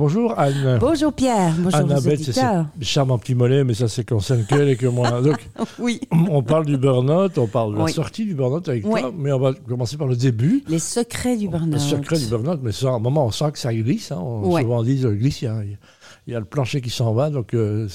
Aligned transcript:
Bonjour 0.00 0.32
Anne. 0.38 0.78
Bonjour 0.80 1.12
Pierre, 1.12 1.52
bonjour 1.58 1.78
Annabelle, 1.78 2.18
c'est 2.18 2.32
charmant 2.80 3.18
petit 3.18 3.34
mollet, 3.34 3.64
mais 3.64 3.74
ça, 3.74 3.86
c'est 3.86 4.08
concerne 4.08 4.46
qu'elle 4.46 4.70
et 4.70 4.76
que 4.76 4.86
moi. 4.86 5.20
Donc, 5.22 5.46
oui. 5.78 6.00
On 6.10 6.42
parle 6.42 6.64
du 6.64 6.78
burn-out, 6.78 7.36
on 7.36 7.46
parle 7.46 7.74
de 7.74 7.80
la 7.80 7.88
sortie 7.88 8.24
du 8.24 8.34
burn-out 8.34 8.66
avec 8.66 8.82
toi, 8.82 9.12
mais 9.14 9.30
on 9.30 9.38
va 9.38 9.52
commencer 9.52 9.98
par 9.98 10.06
le 10.06 10.16
début. 10.16 10.64
Les 10.68 10.78
secrets 10.78 11.36
du 11.36 11.48
burn-out. 11.48 11.74
Les 11.74 11.78
secrets 11.78 12.18
du 12.18 12.28
burn-out, 12.28 12.60
mais 12.62 12.72
ça, 12.72 12.88
à 12.88 12.92
un 12.92 12.98
moment, 12.98 13.26
on 13.26 13.30
sent 13.30 13.52
que 13.52 13.58
ça 13.58 13.74
glisse. 13.74 14.10
Hein. 14.10 14.22
On, 14.22 14.56
Souvent, 14.58 14.78
on 14.78 14.82
dit, 14.82 15.02
ça 15.02 15.10
glisse, 15.10 15.42
il 15.42 15.76
y, 16.26 16.34
a, 16.34 16.38
le 16.38 16.46
plancher 16.46 16.80
qui 16.80 16.88
s'en 16.88 17.12
va. 17.12 17.28
Donc, 17.28 17.52
euh, 17.52 17.86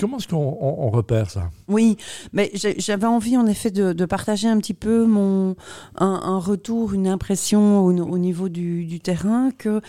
comment 0.00 0.16
est-ce 0.16 0.26
qu'on 0.26 0.90
repère 0.90 1.30
ça? 1.30 1.48
Oui, 1.68 1.96
mais 2.32 2.50
j'avais 2.78 3.06
envie, 3.06 3.36
en 3.36 3.46
effet, 3.46 3.70
de, 3.70 4.04
partager 4.04 4.48
un 4.48 4.58
petit 4.58 4.74
peu 4.74 5.06
mon, 5.06 5.54
un, 5.96 6.38
retour, 6.40 6.92
une 6.92 7.06
impression 7.06 7.84
au, 7.84 8.18
niveau 8.18 8.48
du, 8.48 8.84
du 8.84 8.98
terrain, 8.98 9.50
que 9.56 9.80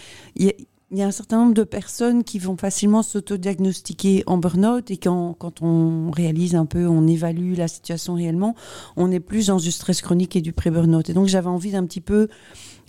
il 0.94 1.00
y 1.00 1.02
a 1.02 1.08
un 1.08 1.12
certain 1.12 1.38
nombre 1.38 1.56
de 1.56 1.64
personnes 1.64 2.24
qui 2.24 2.38
vont 2.38 2.56
facilement 2.56 3.02
s'autodiagnostiquer 3.02 4.24
en 4.28 4.38
burn-out 4.38 4.92
et 4.92 4.98
quand, 4.98 5.34
quand 5.34 5.64
on 5.64 6.12
réalise 6.12 6.54
un 6.54 6.68
peu, 6.68 6.88
on 6.88 7.08
évalue 7.08 7.56
la 7.58 7.68
situation 7.68 8.14
réellement, 8.14 8.56
on 8.96 9.12
est 9.12 9.20
plus 9.20 9.48
dans 9.48 9.58
du 9.58 9.72
stress 9.72 10.04
chronique 10.04 10.36
et 10.36 10.42
du 10.42 10.54
pré-burn-out. 10.54 11.10
Et 11.10 11.14
donc 11.14 11.28
j'avais 11.28 11.48
envie 11.48 11.72
d'un 11.72 11.86
petit 11.86 12.02
peu 12.02 12.28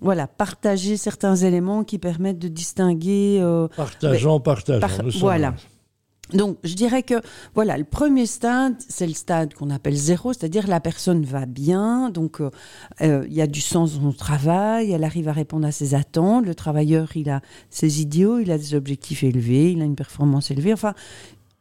voilà, 0.03 0.27
partager 0.27 0.99
certains 0.99 1.35
éléments 1.35 1.83
qui 1.83 1.99
permettent 1.99 2.39
de 2.39 2.49
distinguer. 2.49 3.39
Euh, 3.41 3.69
partageons, 3.75 4.39
partageons. 4.39 5.09
voilà. 5.21 5.55
Donc, 6.33 6.57
je 6.65 6.75
dirais 6.75 7.03
que, 7.03 7.21
voilà, 7.55 7.77
le 7.77 7.85
premier 7.85 8.25
stade, 8.25 8.75
c'est 8.89 9.07
le 9.07 9.13
stade 9.13 9.53
qu'on 9.53 9.69
appelle 9.69 9.95
zéro, 9.95 10.33
c'est-à-dire 10.33 10.67
la 10.67 10.81
personne 10.81 11.23
va 11.25 11.45
bien, 11.45 12.09
donc 12.09 12.41
euh, 12.41 12.51
euh, 13.03 13.27
il 13.29 13.35
y 13.35 13.43
a 13.43 13.47
du 13.47 13.61
sens 13.61 13.97
dans 13.97 14.11
son 14.11 14.13
travail, 14.13 14.91
elle 14.91 15.05
arrive 15.05 15.29
à 15.29 15.33
répondre 15.33 15.67
à 15.67 15.73
ses 15.73 15.95
attentes, 15.95 16.47
le 16.47 16.55
travailleur, 16.55 17.15
il 17.15 17.29
a 17.29 17.43
ses 17.69 18.01
idéaux, 18.01 18.39
il 18.39 18.51
a 18.51 18.57
des 18.57 18.75
objectifs 18.75 19.23
élevés, 19.23 19.73
il 19.73 19.83
a 19.83 19.85
une 19.85 19.97
performance 19.97 20.51
élevée, 20.51 20.73
enfin, 20.73 20.95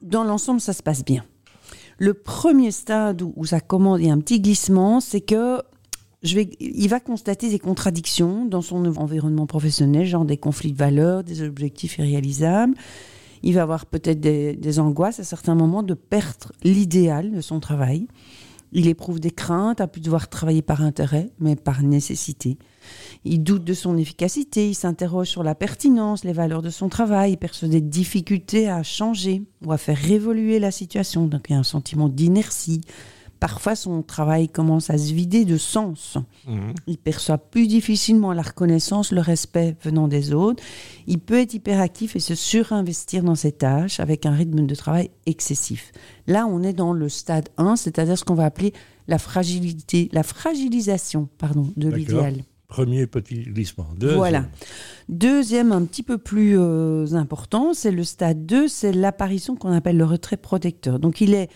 dans 0.02 0.24
l'ensemble, 0.24 0.62
ça 0.62 0.72
se 0.72 0.82
passe 0.82 1.04
bien. 1.04 1.26
Le 1.98 2.14
premier 2.14 2.72
stade 2.72 3.22
où, 3.22 3.46
ça 3.46 3.60
commence, 3.60 4.00
il 4.00 4.08
y 4.08 4.10
a 4.10 4.14
un 4.14 4.20
petit 4.20 4.40
glissement, 4.40 5.02
c'est 5.02 5.22
que 5.22 5.62
je 6.24 6.36
vais, 6.36 6.50
il 6.62 6.88
va 6.88 7.02
constater 7.02 7.50
des 7.50 7.60
contradictions 7.60 8.46
dans 8.46 8.62
son 8.62 8.86
environnement 8.96 9.46
professionnel, 9.46 10.06
genre 10.06 10.24
des 10.24 10.38
conflits 10.38 10.72
de 10.72 10.78
valeurs, 10.78 11.26
des 11.26 11.42
objectifs 11.42 11.98
irréalisables 11.98 12.76
il 13.44 13.54
va 13.54 13.62
avoir 13.62 13.86
peut-être 13.86 14.22
des, 14.22 14.80
angoisses 14.80 15.20
à 15.20 15.24
certains 15.24 15.54
moments 15.54 15.84
de 15.84 15.94
perdre 15.94 16.52
l'idéal 16.64 17.32
de 17.32 17.42
son 17.42 17.60
travail. 17.60 18.08
Il 18.72 18.88
éprouve 18.88 19.20
des 19.20 19.30
craintes 19.30 19.82
à 19.82 19.88
plus 19.88 20.02
devoir 20.02 20.30
travailler 20.30 20.64
par 20.64 20.82
intérêt, 20.82 21.30
mais 21.40 21.56
par 21.56 21.84
nécessité. 21.84 22.58
Il 23.24 23.44
doute 23.44 23.64
de 23.64 23.74
son 23.74 23.98
efficacité, 23.98 24.70
il 24.70 24.74
s'interroge 24.74 25.28
sur 25.28 25.44
la 25.44 25.54
pertinence, 25.54 26.24
les 26.24 26.34
valeurs 26.34 26.64
de 26.64 26.72
son 26.72 26.90
travail, 26.90 27.34
il 27.34 27.38
perçoit 27.38 27.68
des 27.68 27.82
difficultés 27.82 28.70
à 28.70 28.82
changer 28.82 29.44
ou 29.64 29.72
à 29.72 29.78
faire 29.78 30.10
évoluer 30.10 30.58
la 30.58 30.72
situation. 30.72 31.28
Donc 31.28 31.46
il 31.50 31.54
y 31.54 31.56
a 31.56 31.60
un 31.60 31.64
sentiment 31.64 32.10
d'inertie, 32.10 32.82
parfois 33.44 33.76
son 33.76 34.04
travail 34.04 34.48
commence 34.48 34.90
à 34.90 34.98
se 34.98 35.12
vider 35.12 35.44
de 35.44 35.58
sens. 35.58 36.18
Mhm. 36.48 36.74
Il 36.88 36.98
perçoit 36.98 37.38
plus 37.38 37.68
difficilement 37.68 38.32
la 38.32 38.42
reconnaissance, 38.42 39.12
le 39.12 39.20
respect 39.20 39.76
venant 39.84 40.08
des 40.08 40.34
autres. 40.34 40.64
Il 41.08 41.20
peut 41.20 41.42
être 41.42 41.54
hyperactif 41.54 42.16
et 42.16 42.22
se 42.22 42.36
surinvestir 42.36 43.22
dans 43.22 43.36
ses 43.36 43.52
tâches 43.52 44.00
avec 44.00 44.26
un 44.26 44.32
rythme 44.32 44.66
de 44.66 44.76
travail 44.76 45.12
excessif. 45.26 45.92
Là, 46.26 46.48
on 46.48 46.64
est 46.64 46.72
dans 46.72 46.94
le 46.94 47.10
stade 47.10 47.50
1, 47.58 47.76
c'est-à-dire 47.76 48.18
ce 48.18 48.24
qu'on 48.24 48.34
va 48.34 48.46
appeler 48.46 48.72
la 49.10 49.18
fragilité, 49.18 50.08
la 50.14 50.24
fragilisation 50.24 51.28
pardon, 51.38 51.70
de 51.76 51.90
l'idéal. 51.90 52.46
Premier 52.70 53.08
petit 53.08 53.44
glissement. 53.44 53.88
Deuxième. 53.98 54.18
Voilà. 54.20 54.46
Deuxième, 55.10 55.74
un 55.74 55.84
petit 55.84 56.04
peu 56.04 56.18
plus 56.18 56.58
euh, 56.58 57.08
important, 57.12 57.74
c'est 57.74 57.92
le 57.92 58.06
stade 58.06 58.46
2, 58.46 58.70
c'est 58.70 58.94
l'apparition 58.94 59.58
qu'on 59.58 59.74
appelle 59.74 59.98
le 59.98 60.06
retrait 60.06 60.38
protecteur. 60.38 60.98
Donc 60.98 61.20
il 61.20 61.34
est 61.34 61.50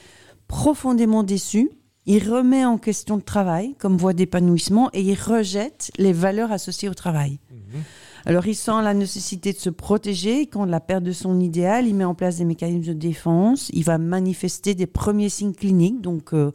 profondément 0.47 1.23
déçu, 1.23 1.69
il 2.07 2.27
remet 2.27 2.65
en 2.65 2.77
question 2.77 3.15
le 3.15 3.21
travail 3.21 3.75
comme 3.77 3.97
voie 3.97 4.13
d'épanouissement 4.13 4.89
et 4.93 5.01
il 5.01 5.15
rejette 5.15 5.91
les 5.97 6.13
valeurs 6.13 6.51
associées 6.51 6.89
au 6.89 6.93
travail. 6.93 7.39
Mhm. 7.51 7.83
Alors 8.25 8.47
il 8.47 8.55
sent 8.55 8.81
la 8.83 8.93
nécessité 8.93 9.53
de 9.53 9.57
se 9.57 9.69
protéger 9.69 10.47
quand 10.47 10.65
la 10.65 10.79
perte 10.79 11.03
de 11.03 11.11
son 11.11 11.39
idéal, 11.39 11.87
il 11.87 11.95
met 11.95 12.03
en 12.03 12.15
place 12.15 12.37
des 12.37 12.45
mécanismes 12.45 12.89
de 12.89 12.93
défense, 12.93 13.69
il 13.73 13.83
va 13.83 13.97
manifester 13.97 14.73
des 14.73 14.87
premiers 14.87 15.29
signes 15.29 15.53
cliniques, 15.53 16.01
donc 16.01 16.33
euh, 16.33 16.51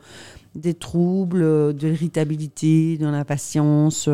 des 0.55 0.75
troubles, 0.75 1.43
euh, 1.43 1.73
de 1.73 1.89
l'irritabilité, 1.89 2.99
de 2.99 3.07
l'impatience. 3.07 4.11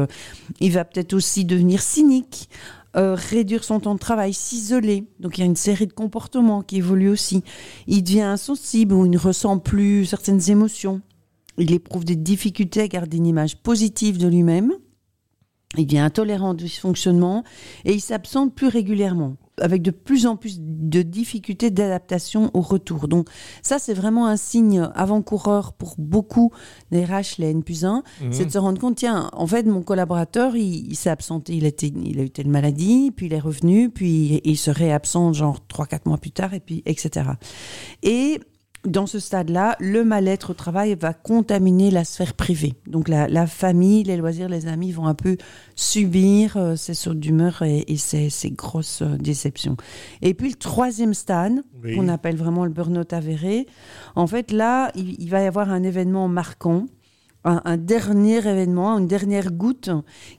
il 0.60 0.72
va 0.72 0.84
peut-être 0.84 1.14
aussi 1.14 1.44
devenir 1.44 1.80
cynique 1.80 2.48
euh, 2.96 3.14
réduire 3.14 3.64
son 3.64 3.80
temps 3.80 3.94
de 3.94 4.00
travail, 4.00 4.32
s'isoler. 4.32 5.04
Donc 5.20 5.36
il 5.36 5.42
y 5.42 5.44
a 5.44 5.46
une 5.46 5.56
série 5.56 5.86
de 5.86 5.92
comportements 5.92 6.62
qui 6.62 6.78
évoluent 6.78 7.10
aussi. 7.10 7.44
Il 7.86 8.02
devient 8.02 8.22
insensible 8.22 8.94
ou 8.94 9.04
il 9.04 9.10
ne 9.10 9.18
ressent 9.18 9.58
plus 9.58 10.06
certaines 10.06 10.50
émotions. 10.50 11.02
Il 11.58 11.72
éprouve 11.72 12.04
des 12.04 12.16
difficultés 12.16 12.82
à 12.82 12.88
garder 12.88 13.16
une 13.16 13.26
image 13.26 13.56
positive 13.58 14.18
de 14.18 14.28
lui-même. 14.28 14.72
Il 15.76 15.86
devient 15.86 15.98
intolérant 15.98 16.54
du 16.54 16.64
dysfonctionnement 16.64 17.44
et 17.84 17.92
il 17.92 18.00
s'absente 18.00 18.54
plus 18.54 18.68
régulièrement 18.68 19.36
avec 19.60 19.82
de 19.82 19.90
plus 19.90 20.26
en 20.26 20.36
plus 20.36 20.58
de 20.60 21.02
difficultés 21.02 21.70
d'adaptation 21.70 22.50
au 22.54 22.60
retour. 22.60 23.08
Donc 23.08 23.28
ça, 23.62 23.78
c'est 23.78 23.94
vraiment 23.94 24.26
un 24.26 24.36
signe 24.36 24.88
avant-coureur 24.94 25.72
pour 25.72 25.94
beaucoup 25.98 26.52
des 26.90 27.04
RH, 27.04 27.38
les 27.38 27.50
N 27.50 27.62
plus 27.62 27.84
1, 27.84 28.02
mhm. 28.22 28.32
c'est 28.32 28.46
de 28.46 28.50
se 28.50 28.58
rendre 28.58 28.80
compte, 28.80 28.96
tiens, 28.96 29.30
en 29.32 29.46
fait, 29.46 29.64
mon 29.64 29.82
collaborateur, 29.82 30.56
il, 30.56 30.94
s'est 30.96 31.10
absenté, 31.10 31.54
il, 31.54 31.66
était, 31.66 31.88
il 31.88 32.18
a 32.20 32.22
eu 32.22 32.30
telle 32.30 32.48
maladie, 32.48 33.10
puis 33.14 33.26
il 33.26 33.32
est 33.32 33.40
revenu, 33.40 33.90
puis 33.90 34.40
il 34.44 34.56
serait 34.56 34.92
absent 34.92 35.32
genre 35.32 35.58
3-4 35.68 36.00
mois 36.06 36.18
plus 36.18 36.32
tard, 36.32 36.54
et 36.54 36.60
puis 36.60 36.82
etc. 36.86 37.30
Et 38.02 38.40
dans 38.84 39.06
ce 39.06 39.18
stade-là, 39.18 39.76
le 39.80 40.04
mal-être 40.04 40.50
au 40.50 40.54
travail 40.54 40.94
va 40.94 41.12
contaminer 41.12 41.90
la 41.90 42.04
sphère 42.04 42.34
privée. 42.34 42.74
Donc 42.86 43.08
la, 43.08 43.46
famille, 43.46 44.04
les 44.04 44.16
loisirs, 44.16 44.48
les 44.48 44.66
amis 44.66 44.92
vont 44.92 45.06
un 45.06 45.14
peu 45.14 45.36
subir 45.74 46.56
euh, 46.56 46.76
ces 46.76 46.94
sautes 46.94 47.18
d'humeur 47.18 47.62
et, 47.62 47.96
ces, 47.96 48.30
grosses 48.50 49.02
euh, 49.02 49.16
déceptions. 49.16 49.76
Et 50.22 50.34
puis 50.34 50.50
le 50.50 50.54
troisième 50.54 51.14
stade, 51.14 51.62
qu'on 51.82 52.08
appelle 52.08 52.36
vraiment 52.36 52.64
le 52.64 52.70
burn-out 52.70 53.12
avéré, 53.12 53.66
en 54.14 54.26
fait 54.26 54.52
là, 54.52 54.90
il, 54.94 55.28
va 55.28 55.42
y 55.42 55.46
avoir 55.46 55.70
un 55.70 55.82
événement 55.82 56.28
marquant. 56.28 56.86
un, 57.44 57.76
dernier 57.76 58.38
événement, 58.38 58.98
une 58.98 59.06
dernière 59.06 59.52
goutte 59.52 59.90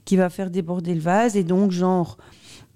qui 0.04 0.16
va 0.16 0.30
faire 0.30 0.50
déborder 0.50 0.94
le 0.94 1.00
vase 1.00 1.36
et 1.36 1.44
donc 1.44 1.72
genre 1.72 2.18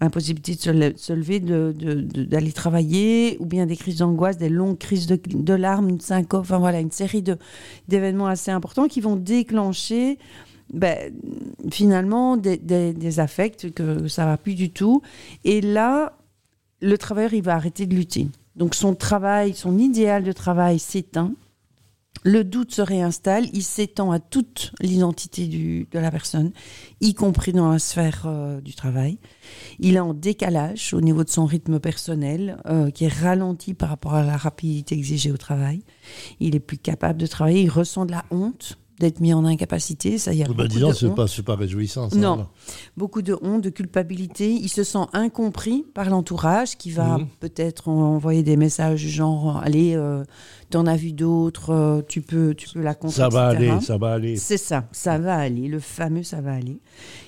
impossibilité 0.01 0.55
de 0.55 0.95
se, 0.97 1.13
lever, 1.13 1.41
d'aller 1.41 2.53
travailler, 2.53 3.37
ou 3.41 3.47
bien 3.47 3.67
des 3.67 3.77
crises 3.77 3.99
d'angoisse, 3.99 4.37
des 4.37 4.49
longues 4.49 4.79
crises 4.79 5.07
de, 5.07 5.55
larmes, 5.55 5.89
une 5.89 6.01
syncope, 6.01 6.43
enfin 6.43 6.59
voilà, 6.59 6.81
une 6.81 6.91
série 6.91 7.23
d'événements 7.89 8.27
assez 8.27 8.51
importants 8.51 8.89
qui 8.89 9.01
vont 9.01 9.17
déclencher 9.17 10.19
ben, 10.73 11.13
finalement 11.71 12.37
des, 12.37 12.57
des, 12.57 13.21
affects 13.21 13.73
que 13.73 14.09
ça 14.09 14.25
va 14.27 14.37
plus 14.37 14.55
du 14.55 14.71
tout. 14.71 15.03
Et 15.45 15.61
là, 15.61 16.17
le 16.81 16.99
travailleur, 16.99 17.35
il 17.35 17.43
va 17.43 17.55
arrêter 17.55 17.87
de 17.87 17.95
lutter. 17.95 18.29
Donc 18.57 18.75
son 18.75 18.95
travail, 18.95 19.55
son 19.55 19.79
idéal 19.79 20.23
de 20.25 20.33
travail 20.33 20.79
s'éteint 20.79 21.33
le 22.23 22.43
doute 22.43 22.73
se 22.73 22.83
réinstalle, 22.83 23.47
il 23.53 23.63
s'étend 23.63 24.11
à 24.11 24.19
toute 24.19 24.73
l'identité 24.81 25.47
de 25.47 25.99
la 25.99 26.11
personne, 26.11 26.53
y 27.01 27.15
compris 27.15 27.53
dans 27.53 27.71
la 27.71 27.79
sphère 27.79 28.25
euh, 28.27 28.61
du 28.61 28.75
travail. 28.75 29.19
Il 29.79 29.97
est 29.97 30.01
en 30.01 30.15
décalage 30.15 30.95
au 30.95 31.01
niveau 31.01 31.25
de 31.25 31.29
son 31.29 31.45
rythme 31.45 31.81
personnel, 31.81 32.59
euh, 32.67 32.91
qui 32.91 33.05
est 33.05 33.13
ralenti 33.13 33.75
par 33.75 33.91
rapport 33.91 34.15
à 34.15 34.23
la 34.23 34.37
rapidité 34.37 34.95
exigée 34.95 35.33
au 35.33 35.37
travail. 35.37 35.83
Il 36.41 36.55
est 36.55 36.61
plus 36.61 36.79
capable 36.79 37.21
de 37.21 37.27
travailler, 37.27 37.63
il 37.63 37.71
ressent 37.71 38.07
de 38.07 38.13
la 38.13 38.25
honte 38.31 38.79
d'être 38.99 39.21
mis 39.21 39.35
en 39.35 39.45
incapacité. 39.45 40.19
Ça 40.19 40.33
y 40.33 40.43
a 40.43 40.47
bah, 40.47 40.69
disons, 40.69 40.93
c'est 40.93 41.15
pas, 41.15 41.27
pas 41.45 41.57
réjouissant. 41.57 42.11
Ça, 42.11 42.17
non. 42.17 42.47
beaucoup 42.97 43.23
de 43.23 43.37
honte, 43.43 43.63
de 43.63 43.71
culpabilité. 43.71 44.51
Il 44.51 44.69
se 44.69 44.85
sent 44.85 45.07
incompris 45.13 45.85
par 45.95 46.11
l'entourage 46.11 46.77
qui 46.77 46.91
va 46.91 47.19
mhm. 47.19 47.27
peut-être 47.41 47.89
envoyer 47.89 48.43
des 48.43 48.57
messages 48.57 49.01
genre 49.01 49.61
Allez, 49.63 49.95
euh, 49.97 50.23
t'en 50.71 50.87
as 50.87 50.97
vu 50.97 51.13
d'autres, 51.13 51.71
euh, 51.71 52.03
tu, 52.07 52.21
peux, 52.21 52.55
tu 52.55 52.69
peux 52.69 52.83
la 52.83 52.95
compter. 52.95 53.15
Ça 53.15 53.29
va 53.29 53.49
aller, 53.49 53.81
ça 53.81 53.99
va 53.99 54.13
aller. 54.13 54.37
C'est 54.37 54.59
ça, 54.59 54.89
ça 54.93 55.19
va 55.19 55.37
aller, 55.37 55.69
le 55.69 55.81
fameux 55.81 56.23
ça 56.23 56.41
va 56.41 56.55
aller. 56.55 56.81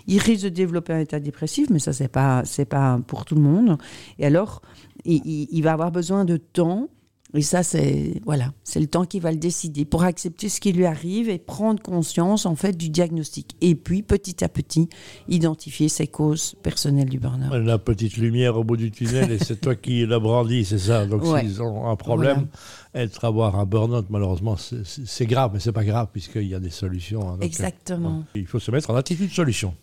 Il 0.06 0.18
risque 0.18 0.44
de 0.44 0.48
développer 0.50 0.92
un 0.92 1.00
état 1.00 1.20
dépressif, 1.20 1.68
mais 1.70 1.78
ça, 1.78 1.92
c'est 1.92 2.08
pas, 2.08 2.42
pas 2.68 3.00
pour 3.06 3.24
tout 3.24 3.34
le 3.34 3.40
monde. 3.40 3.78
Et 4.18 4.26
alors, 4.26 4.62
il 5.04 5.60
va 5.62 5.72
avoir 5.72 5.90
besoin 5.90 6.24
de 6.24 6.36
temps 6.36 6.88
et 7.34 7.42
ça, 7.42 7.62
c'est 7.62 8.20
voilà, 8.24 8.52
c'est 8.62 8.78
le 8.78 8.86
temps 8.86 9.04
qui 9.04 9.18
va 9.18 9.32
le 9.32 9.38
décider 9.38 9.84
pour 9.84 10.04
accepter 10.04 10.48
ce 10.48 10.60
qui 10.60 10.72
lui 10.72 10.86
arrive 10.86 11.28
et 11.28 11.38
prendre 11.38 11.82
conscience 11.82 12.46
en 12.46 12.54
fait 12.54 12.76
du 12.76 12.88
diagnostic. 12.88 13.56
Et 13.60 13.74
puis 13.74 14.02
petit 14.02 14.44
à 14.44 14.48
petit, 14.48 14.88
identifier 15.28 15.88
ses 15.88 16.06
causes 16.06 16.54
personnelles 16.62 17.08
du 17.08 17.18
burn-out. 17.18 17.52
La 17.52 17.78
petite 17.78 18.16
lumière 18.16 18.56
au 18.56 18.64
bout 18.64 18.76
du 18.76 18.90
tunnel 18.90 19.32
et 19.32 19.38
c'est 19.38 19.60
toi 19.60 19.74
qui 19.74 20.06
la 20.06 20.20
brandis, 20.20 20.66
c'est 20.66 20.78
ça. 20.78 21.04
Donc 21.06 21.24
s'ils 21.24 21.62
ont 21.62 21.90
un 21.90 21.96
problème, 21.96 22.46
être 22.94 23.24
avoir 23.24 23.58
un 23.58 23.66
burn-out, 23.66 24.06
malheureusement, 24.08 24.56
c'est 24.56 25.26
grave, 25.26 25.50
mais 25.52 25.60
c'est 25.60 25.72
pas 25.72 25.84
grave 25.84 26.08
puisqu'il 26.12 26.46
y 26.46 26.54
a 26.54 26.60
des 26.60 26.70
solutions. 26.70 27.28
Hein. 27.28 27.38
Exactement. 27.40 28.24
il 28.34 28.46
faut 28.46 28.60
se 28.60 28.70
mettre 28.70 28.90
en 28.90 28.96
attitude 28.96 29.32
solution. 29.32 29.74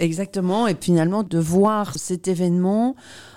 Exactement, 0.00 0.66
et 0.66 0.74
finalement 0.80 1.22
de 1.22 1.38
voir 1.38 1.94
cet 1.98 2.26
événement 2.26 2.96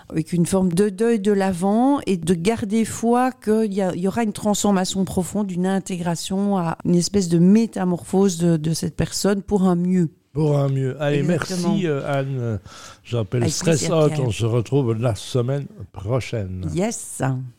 avec 0.09 0.31
une 0.31 0.45
forme 0.45 0.71
de 0.71 0.89
deuil 0.89 1.19
de 1.19 1.33
l'avant 1.33 1.99
et 2.07 2.15
de 2.17 2.33
garder 2.33 2.85
foi 2.85 3.31
qu'il 3.31 3.73
y, 3.73 3.81
y, 3.81 4.07
aura 4.07 4.23
une 4.23 4.31
transformation 4.31 5.03
profonde, 5.03 5.51
une 5.51 5.67
intégration 5.67 6.57
à 6.57 6.77
une 6.85 6.95
espèce 6.95 7.27
de 7.27 7.37
métamorphose 7.37 8.37
de, 8.37 8.55
de 8.55 8.73
cette 8.73 8.95
personne 8.95 9.41
pour 9.41 9.63
un 9.63 9.75
mieux. 9.75 10.09
Pour 10.31 10.57
un 10.57 10.69
mieux. 10.69 10.95
Allez, 11.01 11.19
Exactement. 11.19 11.73
merci 11.73 11.87
euh, 11.87 12.11
Anne. 12.11 12.59
J'appelle 13.03 13.51
Stress 13.51 13.89
Out. 13.89 14.13
On 14.19 14.31
se 14.31 14.45
retrouve 14.45 14.93
la 14.93 15.15
semaine 15.15 15.67
prochaine. 15.91 16.65
Yes. 16.73 17.21